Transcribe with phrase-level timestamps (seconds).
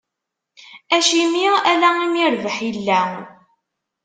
[0.95, 3.01] Acimi ala imi rrbeḥ illa?